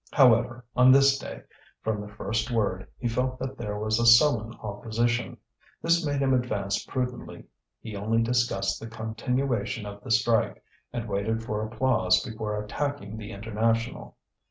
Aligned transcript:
However, 0.11 0.65
on 0.75 0.91
this 0.91 1.19
day, 1.19 1.43
from 1.83 2.01
the 2.01 2.07
first 2.07 2.49
word, 2.49 2.87
he 2.97 3.07
felt 3.07 3.37
that 3.37 3.55
there 3.55 3.77
was 3.77 3.99
a 3.99 4.05
sullen 4.07 4.51
opposition. 4.55 5.37
This 5.83 6.03
made 6.03 6.21
him 6.23 6.33
advance 6.33 6.83
prudently. 6.83 7.43
He 7.81 7.95
only 7.95 8.23
discussed 8.23 8.79
the 8.79 8.87
continuation 8.87 9.85
of 9.85 10.03
the 10.03 10.09
strike, 10.09 10.63
and 10.91 11.07
waited 11.07 11.43
for 11.43 11.63
applause 11.63 12.19
before 12.23 12.59
attacking 12.63 13.15
the 13.15 13.29
International. 13.31 14.17